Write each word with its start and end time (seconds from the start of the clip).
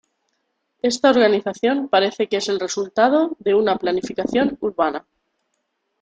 Esta 0.81 1.11
organización 1.11 1.87
parece 1.87 2.27
que 2.27 2.37
es 2.37 2.49
el 2.49 2.59
resultado 2.59 3.35
de 3.37 3.53
una 3.53 3.77
planificación 3.77 4.57
urbana. 4.59 5.05